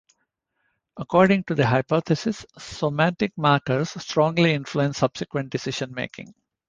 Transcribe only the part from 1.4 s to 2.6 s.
to the hypothesis,